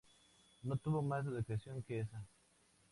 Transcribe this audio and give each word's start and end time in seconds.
No 0.63 0.77
tuvo 0.77 1.03
más 1.03 1.27
educación 1.27 1.83
que 1.83 1.99
esa. 1.99 2.25